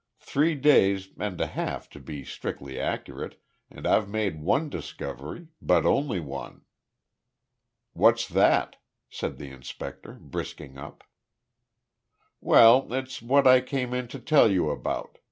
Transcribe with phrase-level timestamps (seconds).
[0.19, 5.85] Three days and a half, to be strictly accurate, and I've made one discovery, but
[5.85, 6.63] only one."
[7.93, 8.77] "What's that?"
[9.11, 11.03] said the inspector, brisking up.
[12.39, 15.19] "Well, it's what I came in to tell you about.